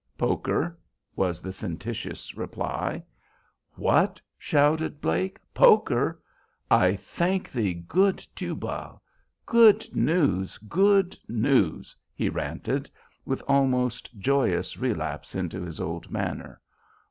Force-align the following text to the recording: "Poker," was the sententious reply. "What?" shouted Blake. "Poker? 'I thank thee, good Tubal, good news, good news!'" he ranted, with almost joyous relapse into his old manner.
"Poker," 0.17 0.79
was 1.15 1.43
the 1.43 1.53
sententious 1.53 2.35
reply. 2.35 3.03
"What?" 3.75 4.19
shouted 4.35 4.99
Blake. 4.99 5.37
"Poker? 5.53 6.19
'I 6.71 6.95
thank 6.95 7.51
thee, 7.51 7.75
good 7.75 8.17
Tubal, 8.33 9.03
good 9.45 9.95
news, 9.95 10.57
good 10.57 11.15
news!'" 11.29 11.95
he 12.15 12.29
ranted, 12.29 12.89
with 13.25 13.43
almost 13.47 14.17
joyous 14.17 14.75
relapse 14.75 15.35
into 15.35 15.61
his 15.61 15.79
old 15.79 16.09
manner. 16.09 16.59